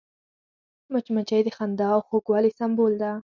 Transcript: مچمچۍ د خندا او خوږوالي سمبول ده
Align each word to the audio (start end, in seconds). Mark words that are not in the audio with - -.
مچمچۍ 0.93 1.41
د 1.43 1.49
خندا 1.57 1.87
او 1.95 2.01
خوږوالي 2.07 2.51
سمبول 2.59 2.93
ده 3.01 3.11